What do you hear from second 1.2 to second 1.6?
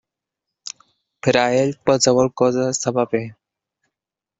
Per a